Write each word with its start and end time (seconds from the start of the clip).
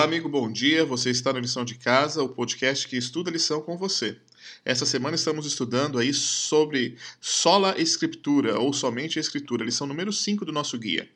Olá, 0.00 0.08
amigo, 0.08 0.30
bom 0.30 0.50
dia. 0.50 0.82
Você 0.86 1.10
está 1.10 1.30
na 1.30 1.40
lição 1.40 1.62
de 1.62 1.74
casa, 1.74 2.22
o 2.22 2.28
podcast 2.30 2.88
que 2.88 2.96
estuda 2.96 3.30
lição 3.30 3.60
com 3.60 3.76
você. 3.76 4.18
Essa 4.64 4.86
semana 4.86 5.14
estamos 5.14 5.44
estudando 5.44 5.98
aí 5.98 6.14
sobre 6.14 6.96
sola 7.20 7.78
escritura 7.78 8.58
ou 8.58 8.72
somente 8.72 9.18
a 9.18 9.20
escritura, 9.20 9.62
lição 9.62 9.86
número 9.86 10.10
5 10.10 10.46
do 10.46 10.52
nosso 10.52 10.78
guia. 10.78 11.06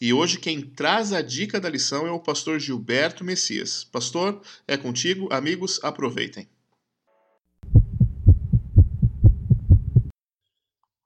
E 0.00 0.12
hoje 0.12 0.40
quem 0.40 0.60
traz 0.60 1.12
a 1.12 1.22
dica 1.22 1.60
da 1.60 1.68
lição 1.68 2.04
é 2.04 2.10
o 2.10 2.18
pastor 2.18 2.58
Gilberto 2.58 3.22
Messias. 3.22 3.84
Pastor, 3.84 4.42
é 4.66 4.76
contigo. 4.76 5.28
Amigos, 5.32 5.78
aproveitem. 5.80 6.48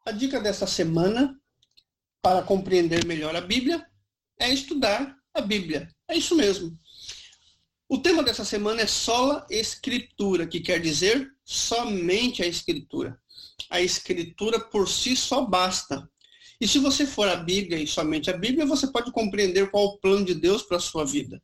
A 0.07 0.11
dica 0.11 0.41
dessa 0.41 0.67
semana 0.67 1.39
para 2.23 2.41
compreender 2.41 3.05
melhor 3.05 3.37
a 3.37 3.43
Bíblia 3.43 3.87
é 4.41 4.51
estudar 4.51 5.15
a 5.35 5.43
Bíblia. 5.43 5.87
É 6.09 6.17
isso 6.17 6.35
mesmo. 6.35 6.75
O 7.89 7.99
tema 7.99 8.21
dessa 8.23 8.45
semana 8.45 8.83
é 8.83 8.87
sola 8.87 9.47
escritura, 9.49 10.45
que 10.45 10.59
quer 10.59 10.81
dizer 10.81 11.31
somente 11.45 12.43
a 12.43 12.47
escritura. 12.47 13.17
A 13.71 13.81
escritura 13.81 14.59
por 14.59 14.89
si 14.89 15.15
só 15.15 15.43
basta. 15.43 16.11
E 16.61 16.67
se 16.67 16.81
você 16.81 17.07
for 17.07 17.29
a 17.29 17.37
Bíblia 17.37 17.79
e 17.79 17.87
somente 17.87 18.29
a 18.29 18.37
Bíblia, 18.37 18.67
você 18.67 18.89
pode 18.89 19.13
compreender 19.13 19.71
qual 19.71 19.85
o 19.85 19.99
plano 19.99 20.25
de 20.25 20.35
Deus 20.35 20.63
para 20.63 20.79
a 20.79 20.81
sua 20.81 21.05
vida. 21.05 21.41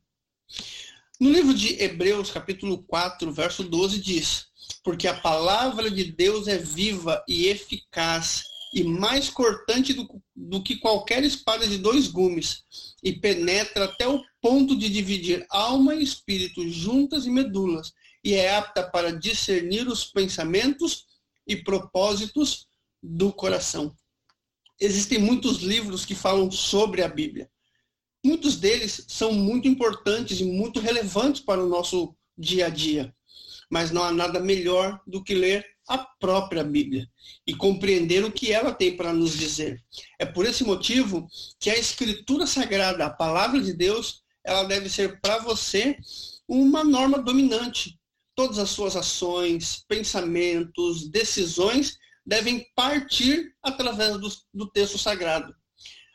No 1.17 1.31
livro 1.31 1.53
de 1.53 1.81
Hebreus, 1.81 2.29
capítulo 2.29 2.83
4, 2.83 3.31
verso 3.31 3.63
12, 3.63 4.01
diz: 4.01 4.47
Porque 4.83 5.07
a 5.07 5.17
palavra 5.17 5.89
de 5.89 6.11
Deus 6.11 6.49
é 6.49 6.57
viva 6.57 7.23
e 7.25 7.47
eficaz 7.47 8.43
e 8.73 8.83
mais 8.83 9.29
cortante 9.29 9.93
do, 9.93 10.21
do 10.35 10.63
que 10.63 10.77
qualquer 10.77 11.23
espada 11.23 11.67
de 11.67 11.77
dois 11.77 12.07
gumes, 12.07 12.63
e 13.03 13.13
penetra 13.13 13.85
até 13.85 14.07
o 14.07 14.21
ponto 14.41 14.75
de 14.75 14.89
dividir 14.89 15.45
alma 15.49 15.93
e 15.93 16.03
espírito 16.03 16.67
juntas 16.67 17.27
e 17.27 17.29
medulas, 17.29 17.93
e 18.23 18.33
é 18.33 18.55
apta 18.55 18.81
para 18.89 19.11
discernir 19.11 19.87
os 19.87 20.05
pensamentos 20.05 21.05
e 21.47 21.55
propósitos 21.55 22.65
do 23.01 23.31
coração. 23.31 23.95
Existem 24.79 25.19
muitos 25.19 25.57
livros 25.57 26.03
que 26.03 26.15
falam 26.15 26.49
sobre 26.49 27.03
a 27.03 27.07
Bíblia. 27.07 27.49
Muitos 28.25 28.55
deles 28.55 29.05
são 29.07 29.33
muito 29.33 29.67
importantes 29.67 30.39
e 30.39 30.45
muito 30.45 30.79
relevantes 30.79 31.41
para 31.41 31.63
o 31.63 31.69
nosso 31.69 32.15
dia 32.35 32.67
a 32.67 32.69
dia. 32.69 33.13
Mas 33.69 33.91
não 33.91 34.03
há 34.03 34.11
nada 34.11 34.39
melhor 34.39 34.99
do 35.05 35.23
que 35.23 35.33
ler 35.33 35.65
a 35.87 35.97
própria 35.97 36.63
Bíblia 36.63 37.09
e 37.45 37.55
compreender 37.55 38.23
o 38.23 38.31
que 38.31 38.51
ela 38.51 38.71
tem 38.73 38.95
para 38.95 39.13
nos 39.13 39.37
dizer. 39.37 39.81
É 40.19 40.25
por 40.25 40.45
esse 40.45 40.63
motivo 40.63 41.27
que 41.59 41.69
a 41.69 41.77
Escritura 41.77 42.47
Sagrada, 42.47 43.05
a 43.05 43.09
palavra 43.09 43.59
de 43.59 43.73
Deus, 43.73 44.23
ela 44.43 44.63
deve 44.63 44.89
ser 44.89 45.19
para 45.21 45.39
você 45.39 45.97
uma 46.47 46.83
norma 46.83 47.19
dominante. 47.19 47.99
Todas 48.35 48.57
as 48.57 48.69
suas 48.69 48.95
ações, 48.95 49.83
pensamentos, 49.87 51.09
decisões 51.09 51.97
devem 52.25 52.65
partir 52.75 53.53
através 53.61 54.17
do, 54.17 54.29
do 54.53 54.67
texto 54.69 54.97
sagrado. 54.97 55.53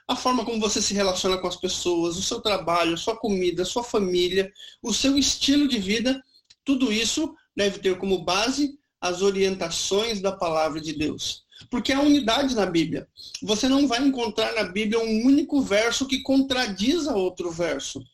A 0.07 0.17
forma 0.17 0.45
como 0.45 0.59
você 0.59 0.81
se 0.81 0.95
relaciona 0.95 1.37
com 1.37 1.47
as 1.47 1.57
pessoas, 1.57 2.17
o 2.17 2.23
seu 2.23 2.41
trabalho, 2.41 2.95
a 2.95 2.97
sua 2.97 3.15
comida, 3.15 3.63
a 3.63 3.67
sua 3.67 3.85
família, 3.85 4.51
o 4.83 4.93
seu 4.93 5.19
estilo 5.19 5.69
de 5.69 5.79
vida, 5.79 6.23
tudo 6.69 6.93
isso 6.93 7.35
deve 7.57 7.79
ter 7.79 7.97
como 7.97 8.27
base 8.27 8.79
as 9.01 9.23
orientações 9.23 10.21
da 10.21 10.33
palavra 10.33 10.79
de 10.79 10.93
Deus. 10.93 11.47
Porque 11.71 11.95
há 11.95 12.01
unidade 12.03 12.55
na 12.55 12.67
Bíblia. 12.67 13.09
Você 13.43 13.71
não 13.71 13.89
vai 13.89 14.07
encontrar 14.07 14.55
na 14.55 14.65
Bíblia 14.65 15.01
um 15.01 15.25
único 15.25 15.63
verso 15.63 16.07
que 16.07 16.21
contradiz 16.21 17.09
a 17.09 17.17
outro 17.17 17.51
verso. 17.51 18.05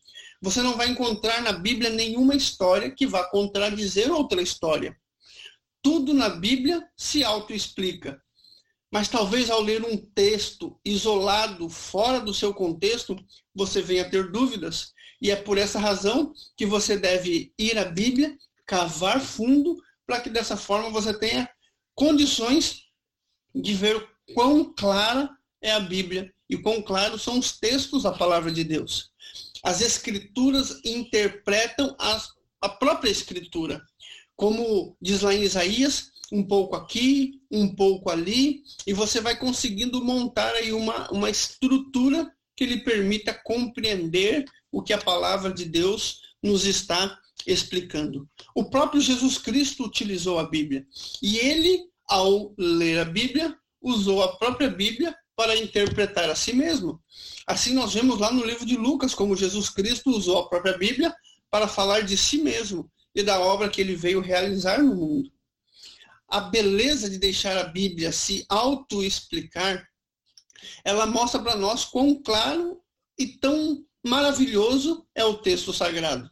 Você 0.41 0.63
não 0.63 0.77
vai 0.77 0.89
encontrar 0.89 1.43
na 1.43 1.51
Bíblia 1.51 1.91
nenhuma 1.91 2.37
história 2.37 2.93
que 2.93 3.09
vá 3.09 3.25
contradizer 3.25 4.13
outra 4.13 4.41
história. 4.41 4.97
Tudo 5.83 6.15
na 6.15 6.29
Bíblia 6.29 6.81
se 6.97 7.25
autoexplica. 7.25 8.23
Mas 8.89 9.09
talvez 9.09 9.51
ao 9.51 9.61
ler 9.61 9.85
um 9.85 9.97
texto 9.97 10.79
isolado, 10.85 11.69
fora 11.69 12.21
do 12.21 12.33
seu 12.33 12.55
contexto, 12.55 13.17
você 13.53 13.83
venha 13.83 14.09
ter 14.09 14.31
dúvidas. 14.31 14.94
E 15.25 15.31
é 15.31 15.37
por 15.37 15.57
essa 15.57 15.79
razão 15.79 16.35
que 16.55 16.67
você 16.67 16.99
deve 16.99 17.51
ir 17.59 17.79
à 17.79 17.87
Bíblia, 17.87 18.37
cavar 18.67 19.19
fundo 19.19 19.83
para 20.07 20.21
que 20.21 20.29
dessa 20.29 20.55
forma 20.55 20.91
você 20.91 21.19
tenha 21.19 21.49
condições 21.95 22.83
de 23.55 23.73
ver 23.73 24.07
quão 24.35 24.75
clara 24.75 25.31
é 25.63 25.73
a 25.73 25.81
Bíblia 25.81 26.31
e 26.47 26.59
quão 26.59 26.83
claros 26.83 27.23
são 27.23 27.39
os 27.39 27.59
textos 27.59 28.03
da 28.03 28.13
palavra 28.13 28.53
de 28.53 28.63
Deus. 28.65 29.13
As 29.63 29.81
escrituras 29.81 30.83
interpretam 30.85 31.97
as, 31.99 32.35
a 32.61 32.69
própria 32.69 33.11
escritura. 33.11 33.83
Como 34.37 34.95
diz 35.01 35.23
lá 35.23 35.33
em 35.33 35.43
Isaías, 35.43 36.13
um 36.31 36.43
pouco 36.47 36.77
aqui, 36.77 37.41
um 37.51 37.75
pouco 37.75 38.11
ali, 38.11 38.63
e 38.87 38.93
você 38.93 39.23
vai 39.23 39.39
conseguindo 39.39 40.05
montar 40.05 40.53
aí 40.53 40.71
uma, 40.71 41.11
uma 41.11 41.31
estrutura 41.31 42.31
que 42.57 42.67
lhe 42.67 42.79
permita 42.79 43.35
compreender 43.35 44.45
o 44.71 44.83
que 44.83 44.93
a 44.93 44.99
palavra 44.99 45.53
de 45.53 45.65
Deus 45.65 46.21
nos 46.43 46.65
está 46.65 47.19
explicando. 47.47 48.29
O 48.55 48.71
próprio 48.71 49.01
Jesus 49.01 49.39
Cristo 49.39 49.85
utilizou 49.85 50.39
a 50.39 50.49
Bíblia. 50.49 50.87
E 51.23 51.39
ele, 51.39 51.85
ao 52.09 52.55
ler 52.57 53.01
a 53.01 53.05
Bíblia, 53.05 53.57
usou 53.81 54.23
a 54.23 54.37
própria 54.37 54.69
Bíblia 54.69 55.15
para 55.37 55.57
interpretar 55.57 56.31
a 56.31 56.35
si 56.35 56.53
mesmo. 56.53 57.03
Assim 57.47 57.75
nós 57.75 57.93
vemos 57.93 58.19
lá 58.19 58.33
no 58.33 58.45
livro 58.45 58.65
de 58.65 58.77
Lucas 58.77 59.15
como 59.15 59.37
Jesus 59.37 59.69
Cristo 59.69 60.11
usou 60.11 60.39
a 60.39 60.49
própria 60.49 60.79
Bíblia 60.79 61.15
para 61.51 61.69
falar 61.69 62.01
de 62.01 62.17
si 62.17 62.39
mesmo 62.39 62.91
e 63.15 63.23
da 63.23 63.39
obra 63.39 63.69
que 63.69 63.81
ele 63.81 63.95
veio 63.95 64.21
realizar 64.21 64.83
no 64.83 64.95
mundo. 64.95 65.31
A 66.29 66.41
beleza 66.41 67.09
de 67.09 67.19
deixar 67.19 67.57
a 67.57 67.65
Bíblia 67.65 68.11
se 68.11 68.45
auto-explicar, 68.49 69.87
ela 70.85 71.07
mostra 71.07 71.41
para 71.41 71.57
nós 71.57 71.85
quão 71.85 72.15
claro 72.15 72.81
e 73.19 73.27
tão 73.27 73.85
maravilhoso 74.05 75.07
é 75.15 75.25
o 75.25 75.39
texto 75.39 75.73
sagrado. 75.73 76.29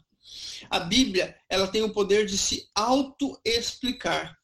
A 0.71 0.81
Bíblia, 0.81 1.37
ela 1.49 1.66
tem 1.66 1.83
o 1.83 1.93
poder 1.93 2.27
de 2.27 2.38
se 2.38 2.69
auto-explicar. 2.75 4.37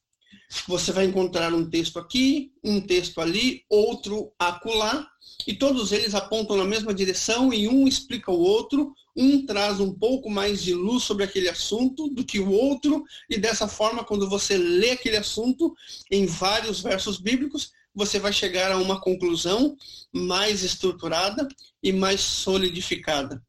Você 0.66 0.92
vai 0.92 1.04
encontrar 1.04 1.52
um 1.52 1.68
texto 1.68 1.98
aqui, 1.98 2.52
um 2.64 2.80
texto 2.80 3.20
ali, 3.20 3.64
outro 3.68 4.32
acolá, 4.38 5.06
e 5.46 5.54
todos 5.54 5.92
eles 5.92 6.14
apontam 6.14 6.56
na 6.56 6.64
mesma 6.64 6.94
direção 6.94 7.52
e 7.52 7.68
um 7.68 7.86
explica 7.86 8.30
o 8.30 8.40
outro, 8.40 8.94
um 9.14 9.44
traz 9.44 9.78
um 9.78 9.92
pouco 9.92 10.30
mais 10.30 10.62
de 10.62 10.72
luz 10.72 11.04
sobre 11.04 11.24
aquele 11.24 11.48
assunto 11.48 12.08
do 12.08 12.24
que 12.24 12.40
o 12.40 12.50
outro, 12.50 13.04
e 13.28 13.36
dessa 13.36 13.68
forma, 13.68 14.04
quando 14.04 14.28
você 14.28 14.56
lê 14.56 14.92
aquele 14.92 15.16
assunto 15.16 15.74
em 16.10 16.24
vários 16.24 16.80
versos 16.80 17.18
bíblicos, 17.18 17.72
você 17.98 18.18
vai 18.18 18.32
chegar 18.32 18.72
a 18.72 18.78
uma 18.78 19.00
conclusão 19.00 19.76
mais 20.12 20.62
estruturada 20.62 21.46
e 21.82 21.92
mais 21.92 22.20
solidificada 22.20 23.42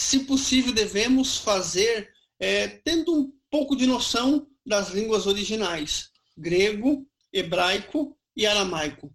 se 0.00 0.20
possível, 0.20 0.72
devemos 0.72 1.36
fazer 1.36 2.10
é, 2.38 2.68
tendo 2.68 3.14
um 3.14 3.32
pouco 3.50 3.76
de 3.76 3.86
noção 3.86 4.46
das 4.64 4.90
línguas 4.90 5.26
originais, 5.26 6.10
grego, 6.36 7.06
hebraico 7.32 8.16
e 8.36 8.46
aramaico. 8.46 9.12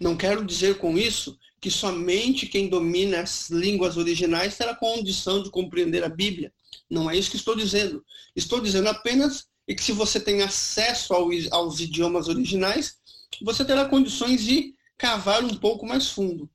Não 0.00 0.16
quero 0.16 0.44
dizer 0.44 0.78
com 0.78 0.98
isso 0.98 1.38
que 1.60 1.70
somente 1.70 2.46
quem 2.46 2.68
domina 2.68 3.20
as 3.20 3.48
línguas 3.48 3.96
originais 3.96 4.56
terá 4.56 4.74
condição 4.74 5.42
de 5.42 5.50
compreender 5.50 6.02
a 6.02 6.08
Bíblia. 6.08 6.52
Não 6.90 7.08
é 7.08 7.16
isso 7.16 7.30
que 7.30 7.36
estou 7.36 7.54
dizendo. 7.54 8.04
Estou 8.34 8.60
dizendo 8.60 8.88
apenas 8.88 9.46
que 9.66 9.82
se 9.82 9.92
você 9.92 10.20
tem 10.20 10.42
acesso 10.42 11.14
aos 11.14 11.80
idiomas 11.80 12.28
originais, 12.28 12.96
você 13.42 13.64
terá 13.64 13.86
condições 13.86 14.42
de 14.44 14.74
cavar 14.96 15.42
um 15.44 15.56
pouco 15.56 15.86
mais 15.86 16.08
fundo. 16.08 16.48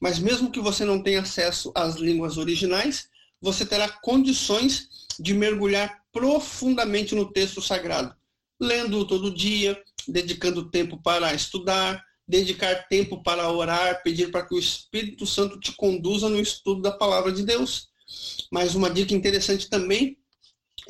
Mas 0.00 0.18
mesmo 0.18 0.50
que 0.50 0.60
você 0.60 0.84
não 0.84 1.02
tenha 1.02 1.20
acesso 1.20 1.72
às 1.74 1.96
línguas 1.96 2.38
originais, 2.38 3.08
você 3.40 3.64
terá 3.66 3.88
condições 3.88 4.88
de 5.18 5.34
mergulhar 5.34 6.02
profundamente 6.12 7.14
no 7.14 7.30
texto 7.30 7.60
sagrado, 7.60 8.14
lendo 8.60 9.06
todo 9.06 9.34
dia, 9.34 9.80
dedicando 10.08 10.70
tempo 10.70 11.00
para 11.02 11.34
estudar, 11.34 12.02
dedicar 12.26 12.86
tempo 12.88 13.22
para 13.22 13.50
orar, 13.50 14.02
pedir 14.02 14.30
para 14.30 14.46
que 14.46 14.54
o 14.54 14.58
Espírito 14.58 15.26
Santo 15.26 15.58
te 15.58 15.72
conduza 15.72 16.28
no 16.28 16.40
estudo 16.40 16.80
da 16.80 16.92
palavra 16.92 17.32
de 17.32 17.42
Deus. 17.42 17.88
Mas 18.50 18.74
uma 18.74 18.90
dica 18.90 19.14
interessante 19.14 19.68
também 19.68 20.16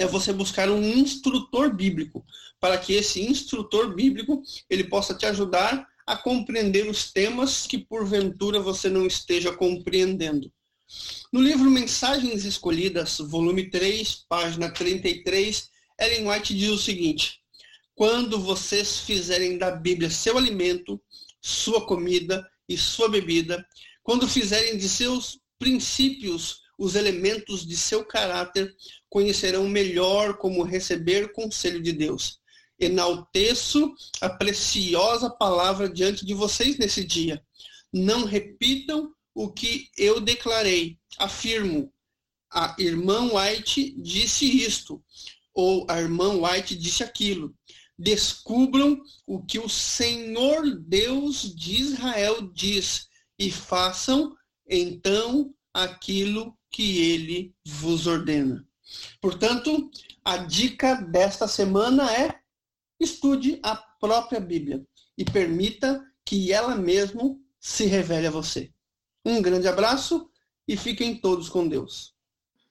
é 0.00 0.06
você 0.06 0.32
buscar 0.32 0.70
um 0.70 0.82
instrutor 0.82 1.74
bíblico, 1.74 2.24
para 2.58 2.78
que 2.78 2.94
esse 2.94 3.20
instrutor 3.20 3.94
bíblico 3.94 4.42
ele 4.70 4.84
possa 4.84 5.14
te 5.14 5.26
ajudar 5.26 5.86
a 6.06 6.16
compreender 6.16 6.88
os 6.88 7.12
temas 7.12 7.66
que 7.66 7.76
porventura 7.76 8.58
você 8.58 8.88
não 8.88 9.06
esteja 9.06 9.52
compreendendo. 9.52 10.50
No 11.30 11.38
livro 11.38 11.70
Mensagens 11.70 12.46
Escolhidas, 12.46 13.18
volume 13.18 13.68
3, 13.68 14.24
página 14.26 14.70
33, 14.70 15.68
Ellen 16.00 16.30
White 16.30 16.54
diz 16.54 16.70
o 16.70 16.78
seguinte: 16.78 17.38
Quando 17.94 18.40
vocês 18.40 19.00
fizerem 19.00 19.58
da 19.58 19.70
Bíblia 19.70 20.08
seu 20.08 20.38
alimento, 20.38 20.98
sua 21.42 21.84
comida 21.84 22.50
e 22.66 22.78
sua 22.78 23.06
bebida, 23.06 23.66
quando 24.02 24.26
fizerem 24.26 24.78
de 24.78 24.88
seus 24.88 25.38
princípios 25.58 26.62
os 26.80 26.94
elementos 26.94 27.66
de 27.66 27.76
seu 27.76 28.02
caráter, 28.02 28.74
conhecerão 29.10 29.68
melhor 29.68 30.38
como 30.38 30.62
receber 30.62 31.30
conselho 31.30 31.82
de 31.82 31.92
Deus. 31.92 32.40
Enalteço 32.78 33.94
a 34.18 34.30
preciosa 34.30 35.28
palavra 35.28 35.90
diante 35.90 36.24
de 36.24 36.32
vocês 36.32 36.78
nesse 36.78 37.04
dia. 37.04 37.44
Não 37.92 38.24
repitam 38.24 39.12
o 39.34 39.52
que 39.52 39.90
eu 39.94 40.22
declarei. 40.22 40.98
Afirmo, 41.18 41.92
a 42.50 42.74
irmã 42.78 43.30
White 43.30 43.94
disse 44.00 44.46
isto, 44.46 45.04
ou 45.52 45.86
a 45.86 46.00
irmã 46.00 46.40
White 46.40 46.74
disse 46.76 47.04
aquilo. 47.04 47.54
Descubram 47.98 48.98
o 49.26 49.44
que 49.44 49.58
o 49.58 49.68
Senhor 49.68 50.80
Deus 50.80 51.54
de 51.54 51.74
Israel 51.74 52.50
diz 52.54 53.06
e 53.38 53.50
façam 53.50 54.34
então 54.66 55.54
aquilo 55.74 56.56
que 56.70 57.10
ele 57.12 57.54
vos 57.64 58.06
ordena. 58.06 58.66
Portanto, 59.20 59.90
a 60.24 60.38
dica 60.38 60.94
desta 60.94 61.46
semana 61.46 62.12
é 62.14 62.40
estude 62.98 63.58
a 63.62 63.76
própria 63.76 64.40
Bíblia 64.40 64.84
e 65.16 65.24
permita 65.24 66.04
que 66.24 66.52
ela 66.52 66.74
mesmo 66.76 67.42
se 67.58 67.86
revele 67.86 68.26
a 68.26 68.30
você. 68.30 68.72
Um 69.24 69.42
grande 69.42 69.68
abraço 69.68 70.30
e 70.66 70.76
fiquem 70.76 71.16
todos 71.16 71.48
com 71.48 71.66
Deus. 71.66 72.14